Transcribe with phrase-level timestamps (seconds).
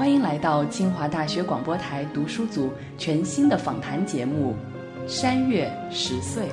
[0.00, 4.56] 欢迎来到清华大学广播台读书组全新的访谈节目
[5.06, 6.46] 《山月十岁》。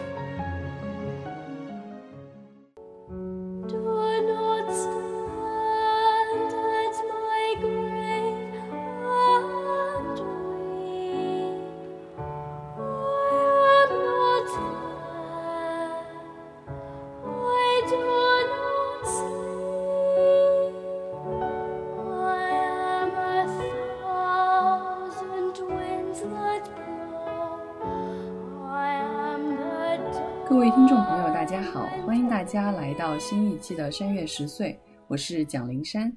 [33.17, 34.69] 到新一期的《山月十岁》，
[35.07, 36.13] 我是蒋灵山，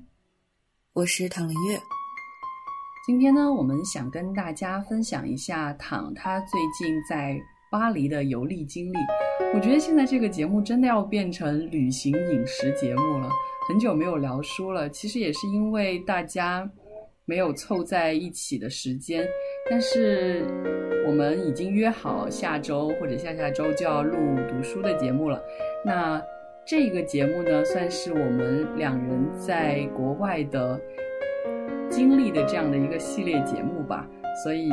[0.92, 1.78] 我是唐灵月。
[3.06, 7.40] 今天呢，我们想跟大家分享一下唐他最近在
[7.72, 8.98] 巴黎的游历经历。
[9.54, 13.30] 我觉得现在这个节目真的要变成旅行饮食节目了，
[13.66, 14.86] 很久没有聊书了。
[14.90, 16.70] 其实也是因为大家
[17.24, 19.26] 没有凑在一起的时间，
[19.70, 20.44] 但是。
[21.06, 24.16] 我们已经约好下周或者下下周就要录
[24.48, 25.42] 读书的节目了。
[25.84, 26.22] 那
[26.66, 30.80] 这个节目呢，算是我们两人在国外的
[31.88, 34.06] 经历的这样的一个系列节目吧。
[34.44, 34.70] 所以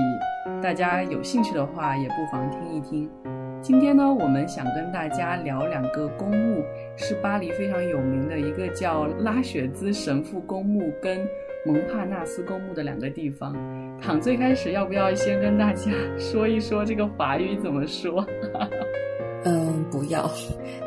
[0.61, 3.09] 大家有兴趣的话，也不妨听一听。
[3.61, 6.63] 今天呢，我们想跟大家聊两个公墓，
[6.95, 11.27] 是巴黎非常有名的一个叫拉雪兹神父公墓跟。
[11.65, 13.53] 蒙帕纳斯公墓的两个地方，
[13.99, 18.25] 躺最开始要不要先跟大家 说一说这个法语怎么说？
[19.47, 20.29] 嗯，不要。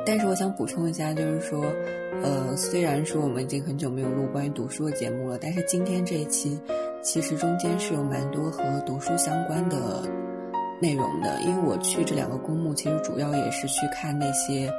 [0.05, 1.64] 但是我想补充一下，就是说，
[2.22, 6.60] 呃，虽然说我们已经很久没有录关于读书的节目了，但是今天这一期
[7.00, 10.03] 其实中间是有蛮多和读书相关的
[10.78, 14.70] 内容的，因为我去这两个公墓，其实主要也是去看那些。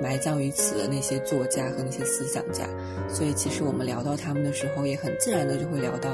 [0.00, 2.64] 埋葬于此的那些作家和那些思想家，
[3.06, 6.08] 所以其实我们聊到他们的时候，也很自然的就会聊到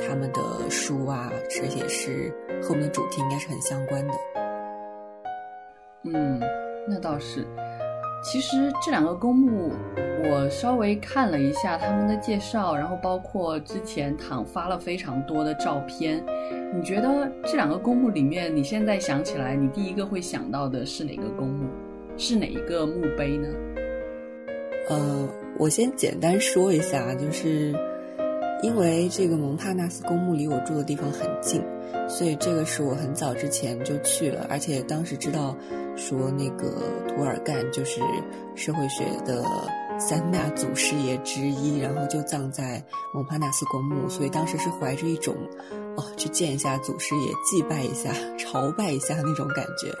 [0.00, 0.40] 他们的
[0.70, 4.14] 书啊，这也是和我们的主题应该是很相关的。
[6.12, 6.40] 嗯，
[6.88, 7.44] 那倒是。
[8.22, 9.70] 其实这两个公墓，
[10.24, 16.24] 我稍微看了一下他们的介绍，然后包括之前躺发了非常多的照片。
[16.74, 21.66] 你觉得这两个公墓里面，你现在想起来，你第一个会想到的是哪个公墓？
[22.16, 23.48] 是哪一个墓碑呢？
[24.88, 25.28] 呃，
[25.58, 27.74] 我先简单说一下，就是
[28.62, 31.62] 因为这个蒙帕纳斯公墓离我住的地方很近，
[32.08, 35.54] 所以这个是我很早之前就去了，而且当时知道
[35.96, 36.70] 说那个
[37.08, 38.00] 图尔干就是
[38.54, 39.44] 社会学的
[39.98, 42.82] 三大祖师爷之一，然后就葬在
[43.14, 45.34] 蒙帕纳斯公墓，所以当时是怀着一种
[45.96, 49.92] 哦去见一下祖师爷、祭拜一下、朝拜一下那种感觉。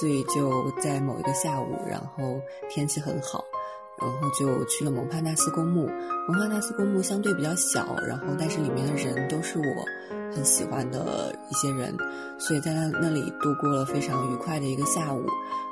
[0.00, 2.40] 所以就在某一个下午，然后
[2.70, 3.44] 天气很好，
[4.00, 5.88] 然后就去了蒙帕纳斯公墓。
[6.28, 11.96] 蒙帕纳斯公墓相对比较小，然后但是里面的人都是我很喜欢的一些人，
[12.38, 15.24] 所以在那那里度过了非常愉快的一个下午。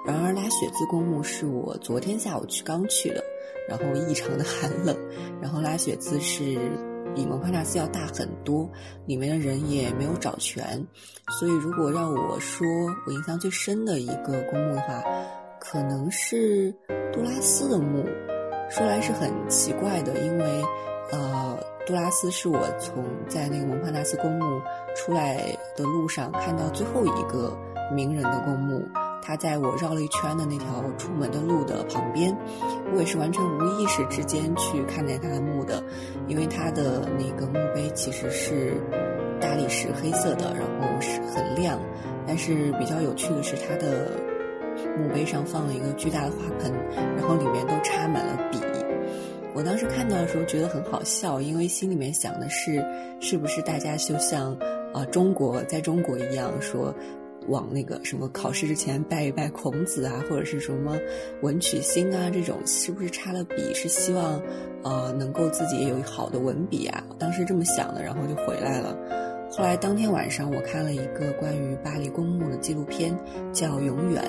[0.07, 3.23] 然而拉雪兹公墓是我昨天下午去刚去的，
[3.69, 4.97] 然后异常的 寒冷。
[5.41, 6.59] 然后拉雪兹是。
[7.15, 8.67] 比蒙帕纳斯要大很多，
[9.05, 10.83] 里面的人也没有找全，
[11.39, 12.67] 所以如果让我说
[13.07, 15.03] 我印象最深的一个公墓的话，
[15.65, 16.75] 可能是
[17.13, 18.05] 杜拉斯的墓。
[18.69, 20.45] 说来是很奇怪的，因为
[21.13, 21.57] 呃，
[21.87, 24.61] 杜拉斯是我从在那个蒙帕纳斯公墓
[24.97, 27.57] 出来的路上看到最后一个
[27.95, 28.83] 名人的公墓。
[29.23, 32.37] 他在我绕了一圈的那条出门的路的旁边，
[32.93, 35.81] 我也是完全无意识之间去看见他的墓的，
[36.27, 38.75] 因为他的那个墓碑其实是
[39.41, 41.79] 大理石黑色的，然后是很亮，
[42.27, 44.09] 但是比较有趣的是他的
[44.97, 46.73] 墓碑上放了一个巨大的花盆，
[47.17, 48.59] 然后里面都插满了笔。
[49.55, 52.85] 我当时看到的时候觉得很好笑，因为心里面想的是，
[53.21, 54.57] 是不是大家就像
[54.93, 56.95] 啊中国在中国一样说。
[57.49, 60.97] 往那个什么考试之前拜一拜孔子啊，或者是什么
[61.41, 64.41] 文曲星啊，这种是不是插了笔是希望，
[64.85, 67.03] 呃，能够自己也有好的文笔啊？
[67.19, 68.97] 当时这么想的，然后就回来了。
[69.51, 73.13] 后来当天晚上我看了一个关于巴黎公墓的纪录片，
[73.53, 74.23] 叫《永远》。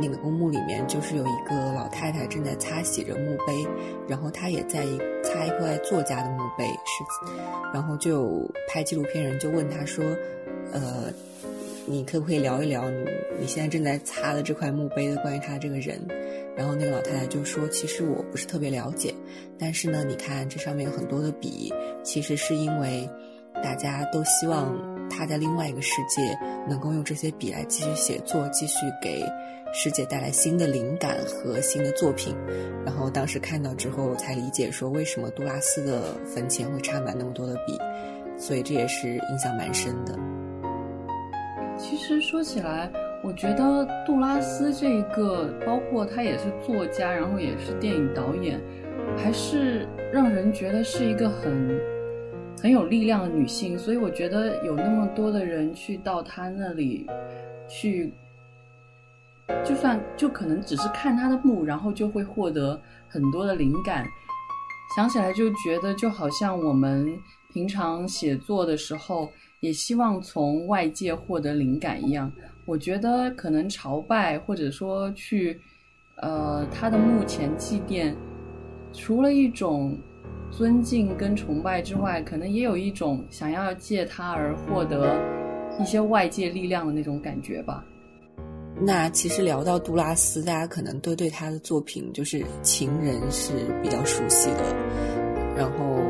[0.00, 3.66] 那个公墓里面就是有一个老太太正在擦洗着墓碑，
[4.08, 4.84] 然后她也在
[5.22, 7.32] 擦一块作家的墓碑，是，
[7.72, 10.04] 然后就拍纪录片人就问她说，
[10.72, 11.12] 呃。
[11.88, 13.04] 你可不可以聊一聊你
[13.38, 16.04] 你现在正在擦的这块墓碑的关于他这个人？
[16.56, 19.14] 然后那个老太太就说：“其实我不是特别了解，
[19.56, 21.72] 但是呢，你看这上面有很多的笔，
[22.02, 23.08] 其实是因为
[23.62, 24.76] 大家都希望
[25.08, 26.38] 他在另外一个世界
[26.68, 29.24] 能够用这些笔来继续写作，继续给
[29.72, 32.34] 世界带来新的灵感和新的作品。
[32.84, 37.78] 然后当时看到之后才理解说，为什么杜拉斯的坟前会插满那么多的笔，
[38.36, 40.18] 所以这也是印象蛮深的。
[41.78, 42.90] 其实说起来。”
[43.24, 48.60] 我觉得杜拉斯这一个，包括他也是作家，然后也是电影导演，
[49.16, 51.76] 还是让人觉得是一个很
[52.62, 53.78] 很有力量的女性。
[53.78, 57.06] 所以我觉得有那么多的人去到她那里
[57.68, 58.12] 去，
[59.64, 64.06] 就算就可能只是看她的墓，然后就会获得很多的灵感。
[64.96, 67.06] 想起来就觉得，就好像我们
[67.52, 69.28] 平常写作的时候，
[69.60, 72.30] 也希望从外界获得灵感一样。
[72.64, 75.60] 我觉得可能朝拜，或者说去，
[76.16, 78.14] 呃，他的墓前祭奠，
[78.92, 79.98] 除了一种
[80.56, 85.20] 尊敬跟崇拜之外，可能也有一种想要借他而获得
[85.78, 87.84] 一些外界力量的那种感觉吧。
[88.80, 94.74] 那其实聊到杜拉斯，大家可能都对他的作品就是《情人》是比较熟悉的，
[95.54, 96.00] 然后。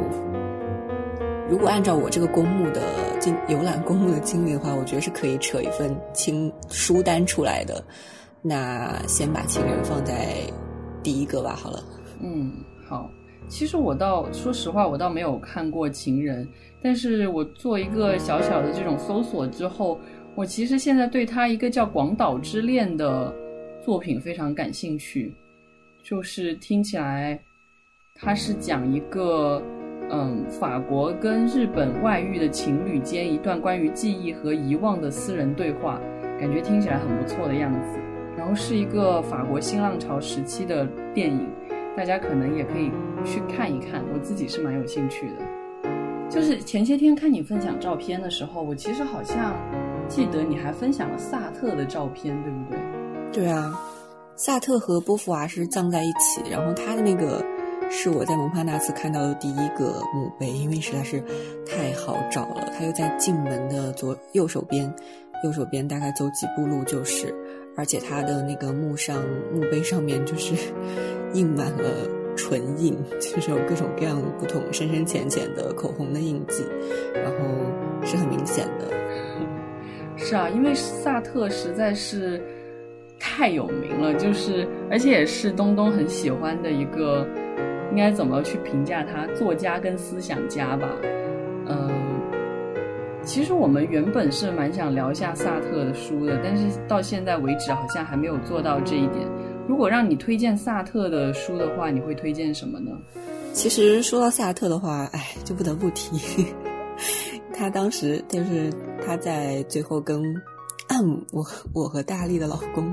[1.49, 2.83] 如果按照我这个公墓的
[3.21, 7.85] 经游览公墓的经历的话，我觉得是可以扯一份清书单出来的。
[8.43, 10.39] 那先把情人放在
[11.05, 11.81] 第一个吧，好了。
[12.21, 12.53] 嗯，
[12.89, 13.09] 好。
[13.49, 16.47] 其实我倒说实话，我倒没有看过情人，
[16.83, 19.99] 但是我做一个小小的这种搜索之后，
[20.35, 23.35] 我其实现在对他一个叫《广岛之恋》的
[23.85, 25.33] 作品非常感兴趣，
[26.03, 27.41] 就是听起来
[28.15, 29.63] 他是讲一个。
[30.09, 36.01] 嗯，法国跟日本外遇的情侣间一段关于记忆和遗忘的私人对话，
[36.39, 37.99] 感觉听起来很不错的样子。
[38.39, 41.49] 然后是一个法国新浪潮时期的电影，
[41.97, 42.93] 大家可能也可以
[43.27, 44.03] 去看一看。
[44.15, 45.45] 我自己是蛮有兴趣的。
[46.31, 49.55] 就是前些天看你分享照片的时候，我其实好像
[50.09, 52.79] 记得你还分享了萨特的照片，对不对？
[53.33, 53.79] 对啊，
[54.37, 57.45] 萨特和波伏娃是葬在一起，然后他的那个。
[57.89, 61.23] 是我在蒙帕纳斯看到的第一个墓碑，因为实在是
[61.65, 62.69] 太好找了。
[62.77, 64.93] 他又在进门的左右手边，
[65.45, 67.33] 右手边大概走几步路就是。
[67.77, 69.23] 而且他的那个墓上
[69.55, 70.57] 墓碑上面就是
[71.33, 76.65] 印满了唇印，就是有各种各样不同深深浅浅的口红的印记，
[77.15, 77.39] 然后
[78.05, 78.87] 是很明显的。
[80.17, 82.41] 是啊，因为萨特实在是
[83.19, 87.27] 太有名了，就是而且也是东东很喜欢的一个。
[87.93, 89.27] 应该怎么去评价他？
[89.33, 90.89] 作家跟思想家吧。
[91.67, 91.89] 嗯，
[93.23, 99.27] 其实我们原本是蛮想聊一下萨特的书的，但是到现在为止好像还没有做到这一点。
[99.69, 102.93] 如果让你推荐萨特的书的话，你会推荐什么呢？
[103.53, 106.47] 其实说到萨特的话，哎，就不得不提
[107.53, 108.73] 他当时就是
[109.05, 110.23] 他在最后跟
[110.89, 112.93] 嗯我我和大力的老公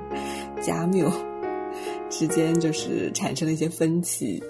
[0.62, 1.12] 加缪
[2.10, 4.42] 之间就是产生了一些分歧。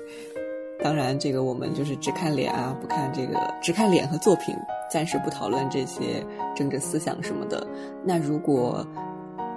[0.81, 4.53] 当然，这个我们就是只看脸啊，不看这个，只看脸和作品，
[4.91, 6.25] 暂时不讨论这些
[6.55, 7.65] 政治思想什么的。
[8.03, 8.85] 那如果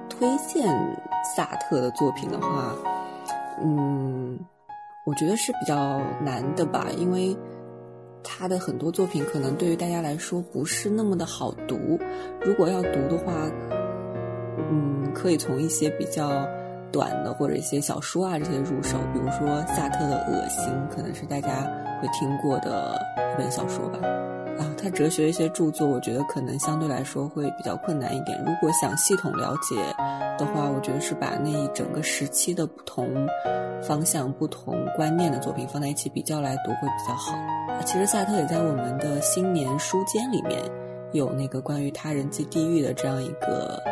[0.08, 0.66] 推荐
[1.36, 2.74] 萨特的作品的话，
[3.62, 4.38] 嗯，
[5.04, 7.36] 我觉得是比较难的吧，因为
[8.22, 11.98] 他的很多作品可能对于大家来说不是那么的好读。
[12.42, 13.32] 如果要读的话，
[14.70, 16.46] 嗯，可以从一些比较。
[16.92, 21.68] 短的或者一些小说啊这些入手，比如说萨特的《恶心》，可能是大家
[22.00, 22.98] 会听过的
[23.34, 23.98] 一本小说吧。
[24.58, 28.38] 啊，他哲学一些著作，我觉得可能相对来说会比较困难一点。
[28.44, 29.76] 如果想系统了解
[30.38, 33.08] 的话，我觉得是把那一整个时期的不同
[33.82, 37.36] 方向、不同观念的作品放在一起比较来读会比较好。
[37.84, 40.62] 其实萨特也在我们的新年书间里面
[41.12, 43.82] 有那个关于他人即地狱的这样一个，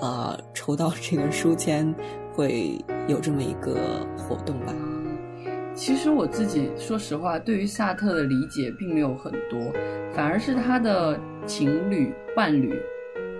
[0.00, 1.94] 啊，抽到这个书签。
[2.32, 4.72] 会有这么一个活动吧。
[5.80, 9.58] 其实我自己说实话，对于萨特的理解并没有很多，
[10.12, 12.78] 反而是他的情侣伴侣，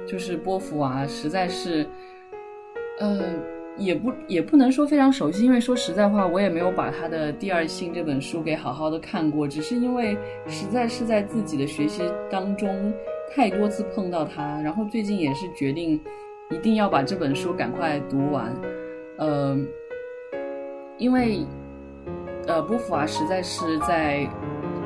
[0.06, 1.86] 就是波伏娃，实在是，
[2.98, 3.20] 呃，
[3.76, 10.16] 也不也不能说非常熟悉，因为说实在话，我也没有把他的《第二性》这本书给好好的看过，只是因为
[10.46, 12.90] 实在是在自己的学习当中
[13.30, 16.00] 太多次碰到他，然后最近也是决定
[16.50, 18.50] 一定要把这本书赶快读完。
[19.18, 19.54] 呃，
[20.96, 21.44] 因为，
[22.46, 24.28] 呃，波伏娃实在是在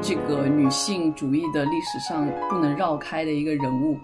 [0.03, 3.99] 这个女性主义的历史上不能绕开的一个人物，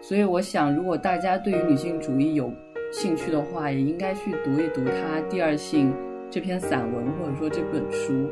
[0.00, 2.52] 所以我想，如果大家对于女性主义有
[2.90, 5.92] 兴趣的话，也应该去读一读他《第二性》
[6.28, 8.28] 这篇散文，或者说这本书。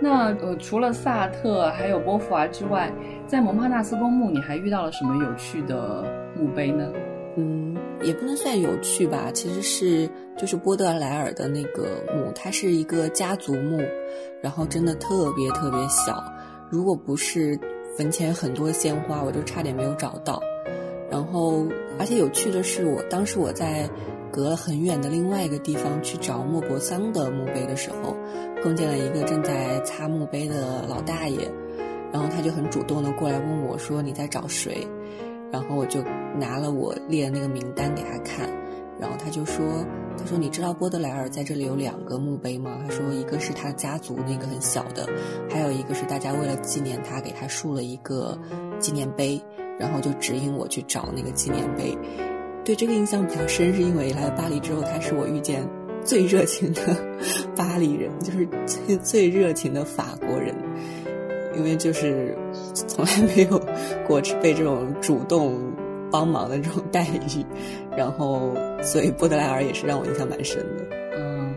[0.00, 2.92] 那呃，除了萨特还有波伏娃之外，
[3.26, 6.04] 在蒙帕纳斯公墓，你还遇到了什么有趣的
[6.36, 6.90] 墓碑呢？
[7.36, 7.63] 嗯，
[8.04, 13.80] 也不能算有趣吧，其实是就是波德莱尔的那个墓，它是一个家族墓，
[14.42, 16.22] 然后真的特别特别小，
[16.70, 17.58] 如果不是
[17.96, 20.40] 坟前很多鲜花，我就差点没有找到。
[21.10, 21.66] 然后，
[21.98, 23.88] 而且有趣的是，我当时我在
[24.32, 28.16] 隔了很远的另外一个地方去找莫泊桑的墓碑的时候，
[28.62, 31.48] 碰见了一个正在擦墓碑的老大爷，
[32.12, 34.86] 然后他就很主动的过来问我说：“你在找谁？”
[35.54, 36.02] 然后我就
[36.36, 38.48] 拿了我列的那个名单给他看，
[38.98, 39.86] 然后他就说
[40.18, 42.76] ：“他说你知道波德莱尔在这里有两个墓碑吗？
[42.82, 45.08] 他说一个是他家族那个很小的，
[45.48, 48.36] 还有一个是大家为了纪念他给他竖了一个
[48.80, 49.40] 纪念碑，
[49.78, 51.96] 然后就指引我去找那个纪念碑。
[52.64, 55.64] 对这个印象比较深，是因为来了巴黎之后，他是我遇见
[56.04, 56.82] 最热情的
[57.54, 60.52] 巴黎人，就是最最热情的法国人。”
[61.56, 62.36] 因为就是
[62.74, 63.58] 从来没有
[64.06, 65.58] 过被这种主动
[66.10, 67.44] 帮忙的这种待遇，
[67.96, 70.84] 然后所以波德莱尔也是让我印象蛮深的。
[71.16, 71.54] 嗯，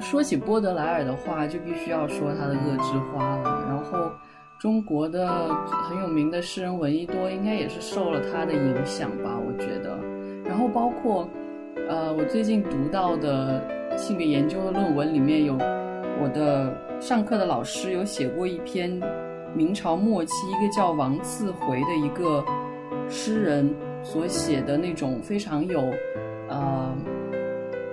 [0.00, 3.64] 说起波德莱尔的话，就必须要说他的《恶之花》了。
[3.68, 4.10] 然后
[4.58, 5.48] 中国的
[5.88, 9.38] 很有名的诗人闻一多，应该也是受了他的影响吧？
[9.46, 9.98] 我觉得。
[10.44, 11.26] 然后包括
[11.88, 13.62] 呃，我最近读到的
[13.96, 15.54] 性别研究的论文里面有
[16.20, 19.00] 我的上课的老师有写过一篇。
[19.54, 22.44] 明朝末期，一个叫王次回的一个
[23.08, 25.80] 诗人所写的那种非常有
[26.48, 26.96] 呃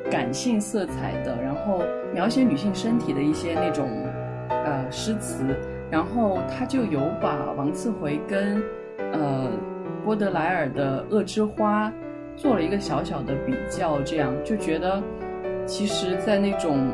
[0.09, 1.81] 感性色彩的，然后
[2.13, 3.89] 描写女性身体的一些那种
[4.49, 5.43] 呃诗词，
[5.91, 8.63] 然后他就有把王次回跟
[9.11, 9.51] 呃
[10.05, 11.89] 波德莱尔的《恶之花》
[12.37, 15.03] 做了一个小小的比较，这样就觉得
[15.65, 16.93] 其实，在那种。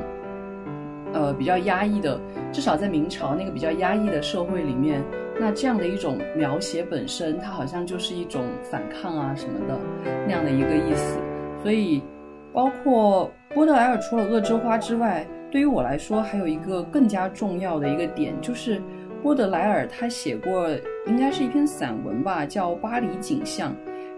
[1.16, 2.20] 呃，比较压抑的，
[2.52, 5.02] 至少在明朝那个比较压抑的社会里面，
[5.40, 9.80] 那这样的一种描写本身，它好像就是一种反抗啊什么的
[10.28, 11.18] 那样的一个意思。
[11.64, 12.04] 所以，
[12.52, 18.82] 包括波德莱尔除了《恶之花》之外，对于我来说，还有一个更加重要的一个点，就是
[19.24, 20.70] 波德莱尔他写过，
[21.08, 23.72] 应该是一篇散文吧，叫《巴黎景象》，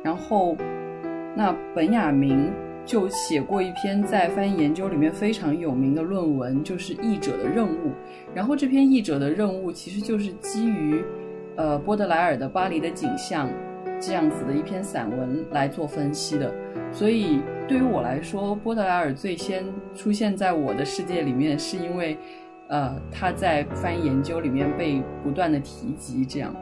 [0.03, 0.57] 然后
[1.35, 2.51] 那本雅明。
[2.87, 7.89] 就写过一篇在翻译研究里面非常有名的论文，就是《译者的任务》。
[8.33, 11.03] 然后这篇《译者的任务》其实就是基于，
[11.57, 13.49] 呃，波德莱尔的《巴黎的景象》
[13.99, 16.49] 这样子的一篇散文来做分析的。
[16.89, 22.17] 所以对于我来说，波德莱尔最先出现在我的世界里面，是因为，
[22.69, 26.25] 呃，他在翻译研究里面被不断的提及。
[26.25, 26.55] 这样，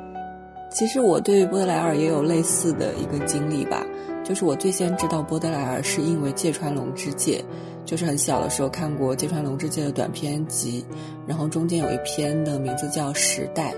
[0.72, 3.86] 其实我对波德莱尔也有类似的一个经历吧。
[4.24, 7.46] 就是我最先知道波德莱尔，是因为芥川龙之介，
[7.86, 10.84] 就是很小的时候看过芥川龙之介的短篇集，
[11.28, 13.72] 然后中间有一篇的名字叫《时代》，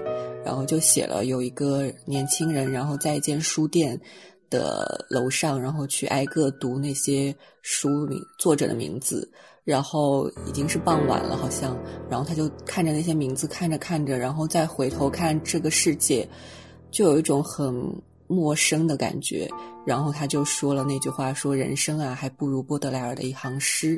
[0.46, 4.00] 然后就写了有一个年轻人，然后在一间书店
[4.50, 9.30] 的楼上，然后去挨个读那些书名作者的名字，
[9.66, 11.78] 然后已经是傍晚了，好像，
[12.10, 16.26] 然后他就看着那些名字，看着看着，然后再回头看这个世界，
[16.98, 18.02] 就有一种很。
[18.30, 19.50] 陌生的感觉，
[19.86, 23.98] 然后他就说了那句话：“说人生啊，还不如波德莱尔的一行诗。”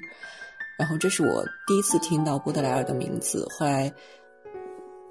[0.77, 3.43] 然后这是我第一次听到波德莱尔的名字。
[3.57, 3.91] 后来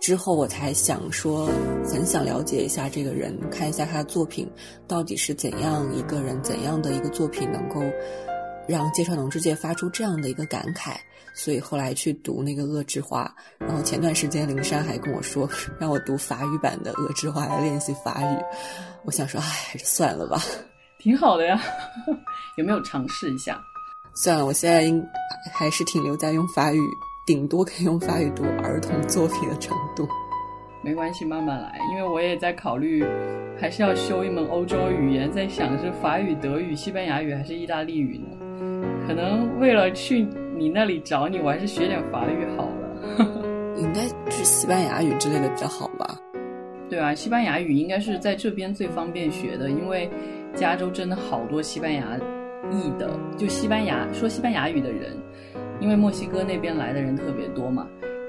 [0.01, 1.51] 之后，我才想说，
[1.85, 4.49] 很想了解一下这个人，看一下他的作品
[4.87, 7.83] 到底是怎样一个人，怎样的一个作品能够
[8.69, 10.95] 让芥川龙之介发出这样的一个感慨。
[11.39, 13.33] 所以后来去读那个《恶之花》，
[13.65, 18.37] 然后前段时间灵珊还跟我说让我读法语版的《恶之花》来练习法语。
[19.05, 20.43] 我想说，哎，还是算了吧，
[20.99, 21.61] 挺好的呀。
[22.59, 23.57] 有没有尝试一下？
[24.17, 25.01] 算了，我现在应
[25.53, 26.81] 还是停留在用法语，
[27.25, 30.09] 顶多可以用法语读儿童作品的程度。
[30.83, 31.79] 没关系，慢慢来。
[31.93, 33.05] 因为我也在考虑，
[33.61, 38.37] 还是要修一门欧洲语言，在想是法语、德语、西班牙语还是意大利语呢？
[39.07, 40.27] 可能为了去
[40.59, 43.77] 你那里找你，我还是学点法语好了。
[43.79, 46.19] 应该是西班牙语之类的比较好吧？
[46.91, 50.11] 对啊，西班牙语应该是在这边最方便学的，因为
[50.57, 52.19] 加州真的好多西班牙
[52.73, 55.17] 裔的，就西班牙说西班牙语的人，
[55.79, 57.87] 因为墨西哥那边来的人特别多嘛。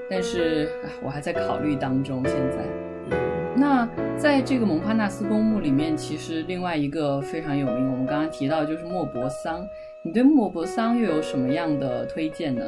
[0.08, 0.68] 但是
[1.02, 2.22] 我还在考虑当中。
[2.28, 3.16] 现在，
[3.56, 9.66] 那在这个蒙帕纳斯公墓里面，其实另外一个非常有名，我们刚刚提到就是莫泊桑。
[10.02, 12.64] 你对莫泊桑又有什么样的推荐呢？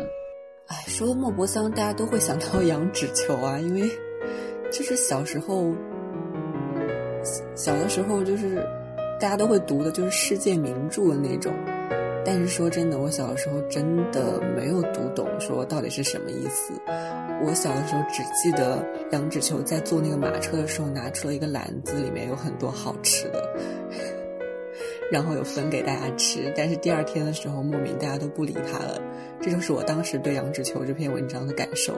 [0.67, 3.91] 哎，说到莫泊桑，大家都会想到羊脂球啊，因为。
[4.71, 5.71] 就是小时候，
[7.55, 8.57] 小的时候就是
[9.21, 11.53] 大家都会读的，就是世界名著的那种。
[12.25, 16.73] 但是说真的，我小的时候真的没有读懂，说到底是什么意思。
[17.45, 23.43] 我小的时候只记得杨脂球在坐那个马车的时候，拿出了一个篮子，里面有很多好吃的，
[25.13, 26.51] 然后有分给大家吃。
[26.57, 28.99] 但是第二天的时候，莫名大家都不理他了。
[29.41, 31.93] 这就是我当时对杨紫琼这篇文章的感受。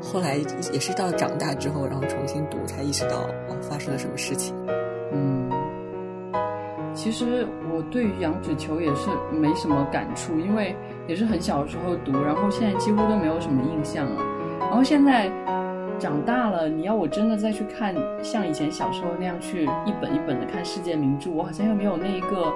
[0.00, 0.36] 后来
[0.72, 4.54] 也是到长大之后，然后重新读，才意识到哦，发生了什么事情。
[5.12, 5.50] 嗯，
[6.94, 10.74] 其实我对于杨紫琼也是没什么感触，因为
[11.08, 14.22] 也是很小的时候读，然后现在几乎都没有什么印象了。
[14.60, 15.30] 然后现在
[15.98, 22.52] 长大了，你要我真的再去看像以前小时候那样去一本一本的看世界名著，我好像又没有那一个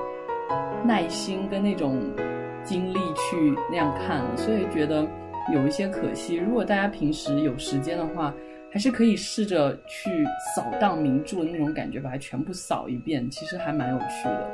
[0.85, 2.01] 耐心跟那种
[2.65, 5.07] 精力去那样看了，所以觉得。
[5.53, 8.35] 有一些可惜，如果大家平时有时间的话，
[8.69, 10.25] 还是可以试着去
[10.57, 14.51] 扫荡名著的那种感觉，把它全部扫一遍，其实还蛮有趣的。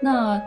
[0.00, 0.40] 那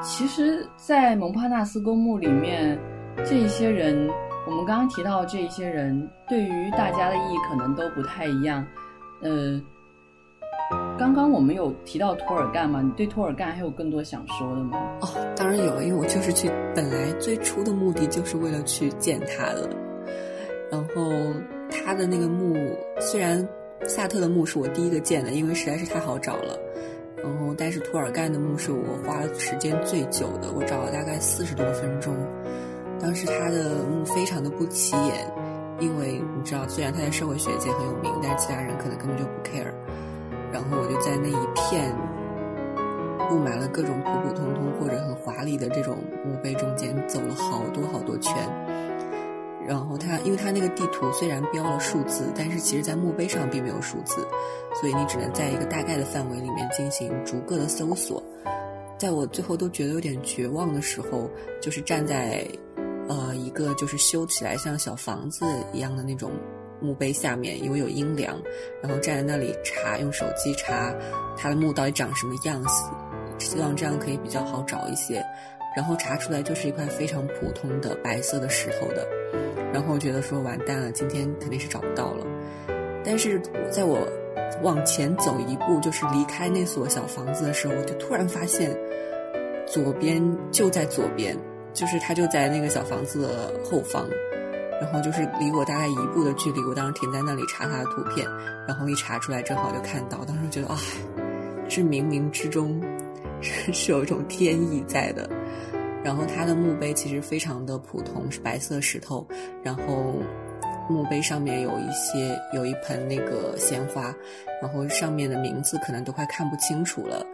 [0.00, 2.78] 其实，在蒙帕纳斯公墓里面，
[3.24, 4.08] 这些人，
[4.46, 8.66] 我们刚刚提到这一些人，对于大家的意义可能都不太一样，
[9.22, 9.60] 呃。
[10.98, 12.80] 刚刚我们有提到托尔干嘛？
[12.80, 14.78] 你对托尔干还有更多想说的吗？
[15.00, 19.68] 哦，当然有，因为我就是去，本来最初的目的就是为了去见他的。
[20.70, 21.12] 然后
[21.68, 22.56] 他的那个墓，
[23.00, 23.46] 虽然
[23.86, 26.58] 萨特的墓是我第一个见的，因为实在是太好找了。
[27.22, 32.14] 然后，但是托尔干的墓是我花了时间最久的，我找了大概四十多分钟。
[33.04, 35.30] 当时他的墓非常的不起眼，
[35.78, 39.70] 因为你知道，虽然他在社会学界很有名，但是其他人可能根本就不 care。
[40.50, 41.94] 然后我就在那一片
[43.28, 48.34] 布满了各种普普通通或者很华丽的这种墓碑中间走了好多好多圈。
[49.68, 54.26] 然后他，因为他那个地图虽然标了数字，但是其实在墓碑上并没有数字，
[54.80, 58.22] 所以你只能在一个大概的范围里面进行逐个的搜索。
[58.96, 61.28] 在我最后都觉得有点绝望的时候，
[61.60, 62.46] 就是站在
[63.08, 66.30] 呃一个就是修起来像小房子一样的那种。
[66.80, 68.36] 墓碑下面因为有阴凉，
[68.82, 70.92] 然后站在那里查，用手机查
[71.34, 72.84] 他的墓到底长什么样子，
[73.38, 75.24] 希望这样可以比较好找一些。
[75.74, 79.06] 然后查出来就是一块非常普通的白色的石头的，
[79.72, 82.26] 然后觉得说完蛋了，今天肯定是找不到了。
[83.02, 83.40] 但是
[83.70, 84.06] 在我
[84.62, 88.76] 往前走一步，就是离开那所小房子的时候，我就突然发现
[89.66, 91.34] 左边就在左边，
[91.74, 94.08] 就是他就在那个小房子的后方。
[94.80, 98.28] 然后就是离我大概一步的距离，我当时停在那里查他的图片，
[98.66, 100.76] 然后一查出来正好就看到，当时觉得啊，
[101.68, 102.82] 是冥冥之中
[103.40, 105.30] 是是有一种天意在的。
[106.02, 109.26] 然后他的墓碑其实非常的普通，是白色石头，
[109.62, 110.16] 然后
[110.90, 114.14] 墓碑上面有一些有一盆那个鲜花，
[114.60, 117.24] 然后上面的名字可能都快看不清楚了。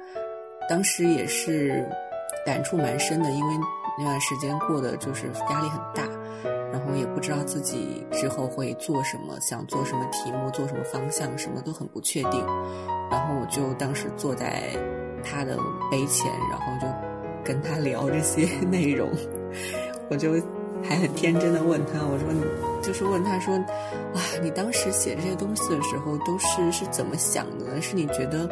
[0.69, 1.85] 当时也是
[2.47, 3.55] 感触蛮深的，因为
[4.01, 6.03] 那段时间过得就是压力很大。
[6.73, 12.47] 然后也不知道自己之后会做什么，想做什么题目，做什么方向，什么都很不确定。
[13.11, 14.63] 然后我就当时坐在
[15.23, 15.59] 他的
[15.91, 16.87] 碑前，然后就
[17.45, 19.11] 跟他聊这些 内容。
[20.09, 20.35] 我就
[20.83, 22.41] 还很天真的问他，我说你，
[22.81, 23.53] 就是问他说，
[24.15, 27.83] 啊，你当时写这些东西的时候，都是是怎么想的？
[27.83, 28.49] 是你觉得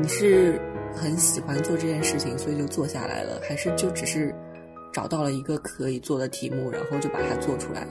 [0.00, 0.58] 你是
[0.96, 4.34] 很喜欢做这件事情，所以就做下来了，还是就只是？
[4.92, 7.86] 找到了一个可以做的题目，然后就把它做出来。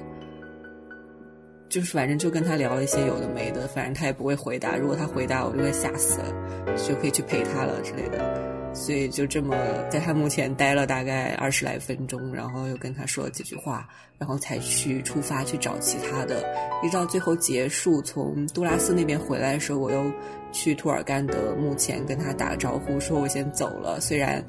[1.70, 4.78] 就是反正就跟他聊了一些有的没的，反正他也不会回答。
[4.78, 8.74] 如果他回答，我就会吓死了，就可以去陪他了之类的。
[8.74, 9.54] 所以就这么
[9.90, 13.86] 在他墓前待了大概二十来分钟，然后又跟他说了几句话，
[14.18, 16.42] 然后才去出发去找其他的。
[16.82, 20.10] 一直到最后结束，从杜拉斯那边回来的时候，我又
[20.54, 24.00] 去图尔干的墓前跟他打个招呼，说我先走了。
[24.00, 24.42] 虽然，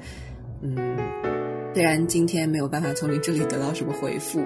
[0.61, 0.97] 嗯。
[1.71, 4.41] 虽然今天没有办法从你这里得到什么回复，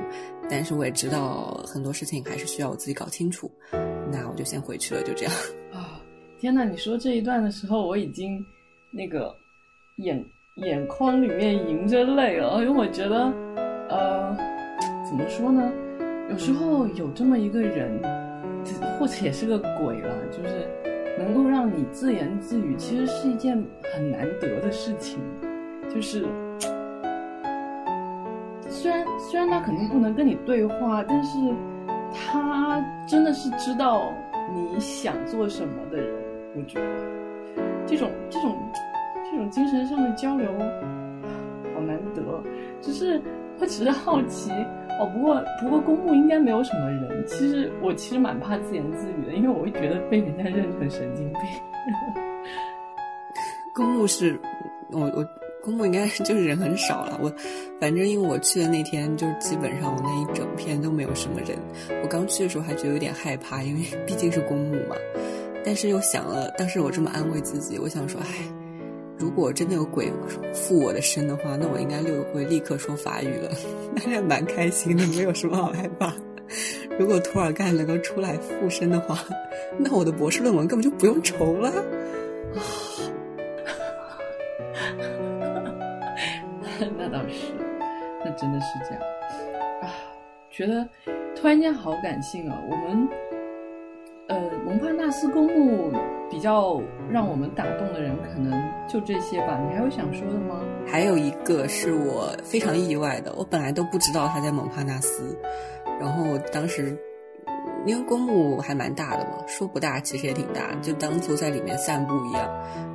[0.49, 3.49] 但是我也知道很多事情还是需要我自己搞清楚。
[4.11, 5.33] 那我就先回去了，就这样。
[5.73, 5.99] 啊，
[6.37, 6.63] 天呐！
[6.63, 8.45] 你说这一段的时候，我已经
[8.91, 9.33] 那个
[9.97, 10.23] 眼
[10.57, 13.33] 眼眶里面盈着泪了，因为我觉得，
[13.89, 14.37] 呃，
[15.03, 15.71] 怎么说呢？
[16.29, 17.99] 有时候有这么一个人，
[18.99, 20.67] 或者也是个鬼了，就是
[21.17, 23.55] 能够让你自言自语，其实是一件
[23.91, 25.19] 很难得的事情，
[25.91, 26.27] 就是。
[28.83, 31.39] 虽然虽然他肯定不能跟你对话，但是
[32.13, 34.11] 他真的是知道
[34.53, 36.21] 你想做什么的人。
[36.53, 36.85] 我觉得
[37.87, 38.57] 这种这种
[39.23, 40.51] 这种精神上的交流
[41.73, 42.21] 好难得。
[42.81, 43.21] 只是
[43.57, 44.51] 我只是好奇
[44.99, 45.09] 哦。
[45.13, 47.25] 不过不过公墓应该没有什么人。
[47.25, 51.41] 其实我其实蛮怕自言自语的，因为我会觉得被人家认成神经病。
[53.73, 54.37] 公墓是，
[54.91, 55.25] 我我
[55.63, 57.17] 公墓应该就是人很少了。
[57.23, 57.31] 我
[57.79, 61.57] 反正因为我去的那天，就是基本上我那一整片都没有什么人。
[62.03, 64.95] 我刚去的时候还觉得有点害怕，因为毕竟是公墓嘛。
[65.65, 68.27] 但是又想了，当时我这么安慰自己，我想说，哎，
[69.17, 70.11] 如果真的有鬼
[70.53, 73.49] 附我的身的话，那我应该就会立刻说法语了，
[73.95, 76.13] 那还蛮开心的，没有什么好害怕。
[76.99, 79.17] 如果涂尔干能够出来附身的话，
[79.79, 81.71] 那我的博士论文根本就不用愁了。
[88.37, 89.01] 真的是这样
[89.81, 89.89] 啊！
[90.49, 90.87] 觉得
[91.35, 92.57] 突然间好感性啊！
[92.69, 93.07] 我们
[94.27, 95.91] 呃，蒙帕纳斯公墓
[96.29, 98.53] 比较让我们打动的人，可能
[98.87, 99.59] 就这些吧。
[99.67, 100.61] 你还有想说的吗？
[100.87, 105.37] 还有一个是我非常意外的，我本来都不知道他在蒙帕纳斯，
[105.99, 106.97] 然后当时
[107.85, 112.49] 因为公墓还蛮大的嘛，说不大其实也挺大，就当做在里面散步一样，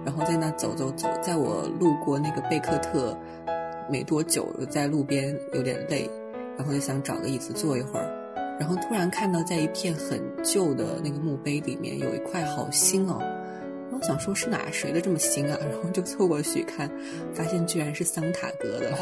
[0.06, 3.18] 然后在那走走走，在我路过那个贝克特。
[3.90, 6.08] 没多久，在路边有点累，
[6.56, 8.08] 然后就想找个椅子坐一会儿，
[8.58, 13.18] 然后突然看到在一片很旧的那个墓碑里面有一块好新哦，
[13.90, 16.90] 我想说是哪谁的这么新啊，然后就凑过去看，
[17.32, 18.96] 发现居然是桑塔格的。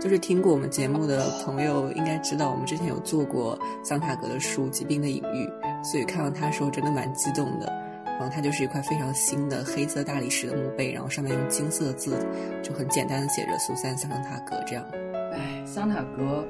[0.00, 5.48] 就是听过我们节目的朋友应该知道，我们之前有做过桑塔格的书《疾病的隐喻》，
[5.84, 7.83] 所以看到他的时候真的蛮激动的。
[8.18, 12.16] 然后它就是一块非常新的黑色大理石的墓碑，然后上面用金色字
[12.62, 14.84] 就很简单的写着“苏珊·桑塔格”这样。
[15.32, 16.46] 哎，桑塔格，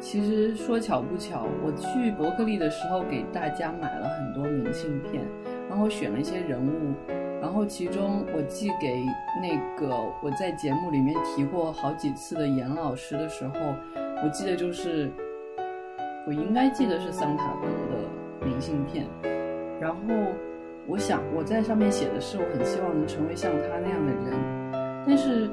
[0.00, 5.24] 其实说巧不巧，我去伯克利的时候给大家买了很多明信片，
[5.68, 6.94] 然后选了一些人物，
[7.42, 9.04] 然后其中我寄给
[9.42, 13.54] 那个我在节目里面提过好几次的严老师的时候，
[14.22, 15.10] 我记得就是
[16.24, 19.08] 我应该记得是桑塔格的明信片，
[19.80, 19.98] 然后。
[20.86, 25.04] 我想我在上面写的是，我很希望能成为像他那样的人。
[25.06, 25.48] 但是，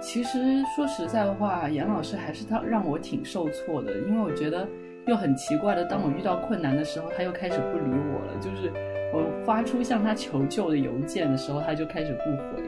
[0.00, 0.38] 其实
[0.74, 4.66] 说实在话，严老师还是他让我挺受挫的，因为我觉得
[5.06, 8.38] 又很奇怪的，当我遇到困难的时候，他又开始不理我了。
[8.40, 8.72] 就是
[9.12, 12.62] 我发出向他求救的邮件的时候，他就开始不回。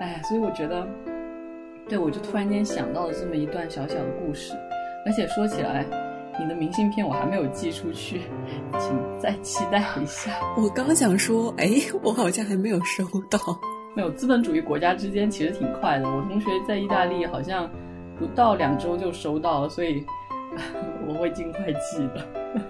[0.00, 0.86] 哎，所以我觉得，
[1.88, 4.54] 对我就突然间想到了这么一段小小的故事，
[5.04, 5.84] 而且说起来。
[6.38, 8.22] 你的明信片我还没有寄出去，
[8.78, 10.32] 请再期待一下。
[10.56, 11.68] 我刚想说，哎，
[12.02, 13.38] 我好像还没有收到。
[13.94, 16.06] 没有，资本主义国家之间其实挺快的。
[16.06, 17.70] 我同学在意大利好像
[18.18, 20.04] 不到两周就收到了，所以
[21.08, 22.26] 我会尽快寄的。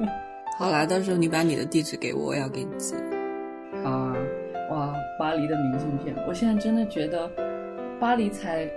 [0.59, 2.95] 好啦，到时候你把你的地址给我，我要给你寄。
[3.83, 4.15] 好啊，
[4.71, 7.31] 哇，巴黎的明信片，我现在真的觉得
[8.01, 8.69] 巴黎才，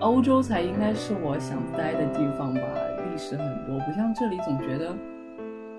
[0.00, 2.60] 欧洲才应该是我想待的地方吧。
[3.20, 4.96] 历史很多，不像这里总觉得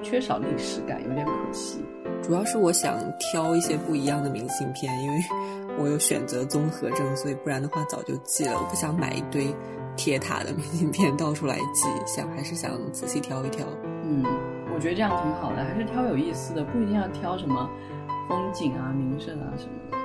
[0.03, 1.83] 缺少历史感，有点可惜。
[2.21, 5.17] 主要是我想挑一些不一样的明信片，因为
[5.79, 8.53] 我有选择综合症，所以不然的话早就寄了。
[8.55, 9.47] 我不想买一堆
[9.97, 13.65] 铁塔的明信片到处来寄，想还是想仔细挑一挑。
[14.03, 14.23] 嗯，
[14.75, 17.67] 我觉得这样挺好的，还是挑有意思的，不一定要挑什么
[18.29, 19.97] 风景啊、名胜啊什么的。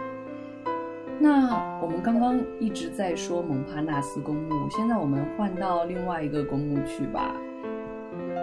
[1.19, 7.35] 那我们刚刚一直在说蒙帕纳斯公墓，现在我们换到另外一个公墓去吧。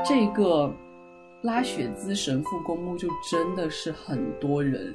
[0.03, 0.71] 这个
[1.43, 4.93] 拉雪兹神父公墓就真的是很多人，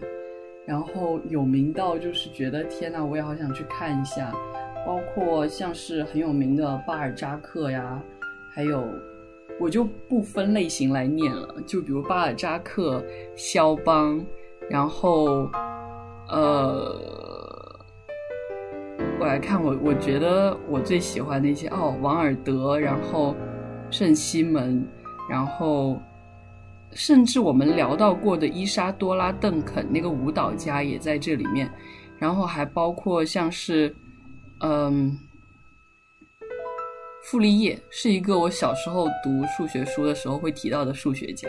[0.67, 4.33] 然后有名到就是觉得天呐，我也好想去看一下。
[4.85, 8.03] 包括像是很有名的巴尔扎克呀，
[8.55, 8.85] 还有
[9.61, 13.03] 我就不分类型来念了，就比如巴尔扎克、
[13.37, 14.25] 肖邦，
[14.69, 15.49] 然后
[16.29, 17.28] 呃。
[19.21, 23.35] 我来看我，我觉得我最喜欢的一些哦，王尔德，然后
[23.91, 24.87] 圣西门，
[25.29, 26.01] 然后
[26.93, 31.69] 甚至我们聊到过的伊莎多拉·邓肯那个舞蹈家也在这里面，
[32.17, 33.93] 然后还包括像是
[34.61, 35.19] 嗯，
[37.25, 41.49] 傅立叶是一个我小时候读数学书的时候会提到的数学家，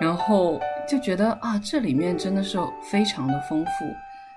[0.00, 2.58] 然后就觉得啊，这里面真的是
[2.90, 3.70] 非常的丰富。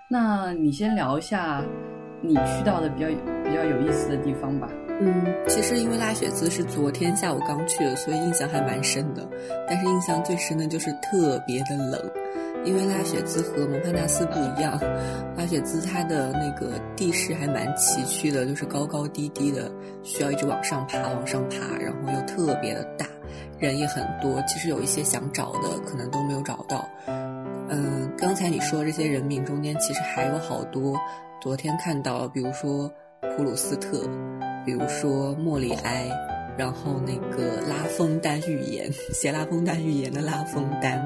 [0.09, 1.63] 那你先聊一下。
[2.25, 3.07] 你去到的比较
[3.43, 4.69] 比较有意思的地方吧？
[5.01, 9.27] 嗯，其实因为拉雪兹是昨天下午刚去的，所以印象还蛮深的。
[9.67, 11.99] 但是印象最深的就是特别的冷，
[12.63, 14.79] 因为拉雪兹和蒙帕纳斯不一样，
[15.35, 19.69] 拉雪兹它的那个地势还蛮崎岖的，就是高高低低的，
[20.03, 23.05] 需要一直往上爬，往上爬，然后又特别的大，
[23.59, 24.41] 人也很多。
[24.47, 26.87] 其实有一些想找的，可能都没有找到。
[27.67, 30.95] 嗯，刚才你说这些人名中间，其实还有好多。
[31.43, 32.89] 昨天看到，比如说
[33.35, 34.07] 普鲁斯特，
[34.65, 36.09] 比如说莫里埃，
[36.57, 41.05] 然后那个拉封丹预言， 写拉封丹预言的拉封丹，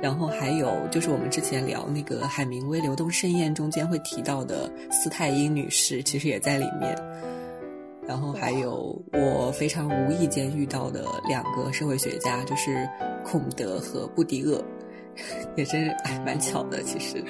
[0.00, 6.96] 然后还有就是我们之前聊那个海明威《流动盛宴》中间会提到的斯泰因女士，其实也在里面。
[8.06, 12.88] 然后还有我非常无意间遇到的两个社会学家，就是
[13.24, 14.64] 孔德和布迪厄，
[15.58, 17.20] 也真是哎蛮巧的，其实。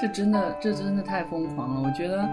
[0.00, 1.80] 这真的，这真的太疯狂了！
[1.82, 2.28] 我觉得，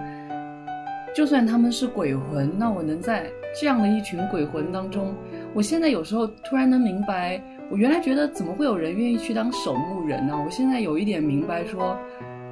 [1.16, 3.26] 就算他们是鬼魂，那我能在
[3.60, 5.14] 这样的一群鬼魂当中，
[5.54, 10.34] 我现在有时候突然能明白，我原来觉得怎么会有人愿意去当守墓人呢？
[10.44, 11.98] 我现在有一点明白，说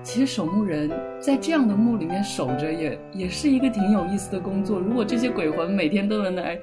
[0.03, 4.79] 其实守墓人在这样的墓里面守着，也也是一个挺有意思的工作。
[4.79, 6.57] 如果这些鬼魂每天都能来，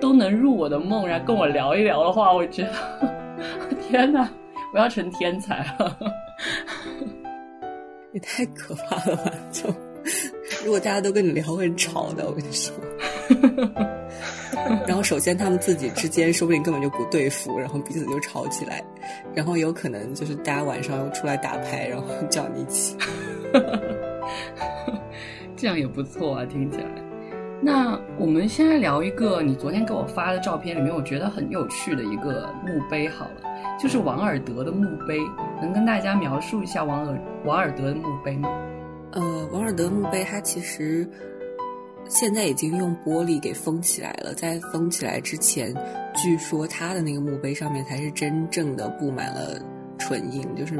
[0.00, 2.72] 都能入我的梦，然后跟我聊一聊的话，我觉得，
[3.88, 4.28] 天哪，
[4.72, 5.98] 我要成天才了！
[8.20, 9.32] 太可怕了吧！
[9.52, 9.68] 就
[10.64, 12.26] 如果大家都跟你聊，会吵的。
[12.26, 12.74] 我跟你说。
[14.86, 18.82] 然后首先他们自己之间说不定根本就不对付，然后彼此就吵起来，
[19.34, 22.96] 然后有可能就是大家晚上又出来打牌，然后叫你一起。
[25.56, 26.86] 这样也不错啊，听起来。
[27.60, 33.47] 那我们先来聊一个你昨天给我发的照片里面，我觉得很有趣的一个墓碑，好了。
[33.78, 35.18] 就是王尔德的墓碑，
[35.60, 38.48] 能跟大家描述一下王尔王尔德的墓碑吗？
[39.12, 41.08] 呃，王尔德墓碑它其实
[42.08, 45.74] 现在已经用玻璃给封起来了，在封起来之前，
[46.14, 49.60] 据说他的那个墓碑上面才是真正的布满了
[49.98, 50.76] 唇印，就是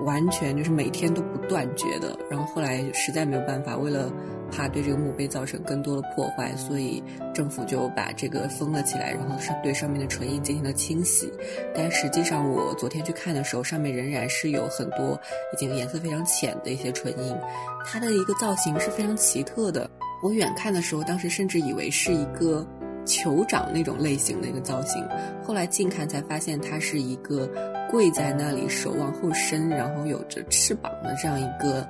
[0.00, 2.16] 完全就是每天都不断绝的。
[2.30, 4.10] 然后后来实在没有办法，为了
[4.50, 7.02] 怕对这个墓碑造成更多的破坏，所以
[7.34, 11.32] 政府就把这个封了起来，然后是对上面的唇印进行了清洗。
[11.74, 15.18] 但实际上，我昨天去看的时候，上面仍然是有很多
[15.52, 17.36] 已经颜色非常浅的一些唇印。
[17.84, 19.88] 它的一个造型是非常奇特的。
[20.22, 22.66] 我远看的时候，当时甚至以为是一个
[23.06, 25.02] 酋长那种类型的一个造型，
[25.42, 27.48] 后来近看才发现他是一个
[27.90, 31.86] 跪在那里，手往后伸，然后有着翅膀的这样一个。